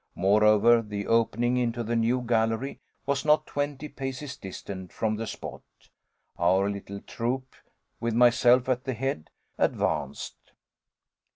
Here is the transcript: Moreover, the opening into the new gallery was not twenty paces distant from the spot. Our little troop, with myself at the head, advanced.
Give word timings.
Moreover, 0.15 0.81
the 0.81 1.05
opening 1.05 1.57
into 1.57 1.83
the 1.83 1.95
new 1.95 2.21
gallery 2.21 2.79
was 3.05 3.23
not 3.23 3.45
twenty 3.45 3.87
paces 3.87 4.35
distant 4.35 4.91
from 4.91 5.15
the 5.15 5.27
spot. 5.27 5.61
Our 6.39 6.71
little 6.71 7.01
troop, 7.01 7.53
with 7.99 8.15
myself 8.15 8.67
at 8.67 8.85
the 8.85 8.95
head, 8.95 9.29
advanced. 9.59 10.53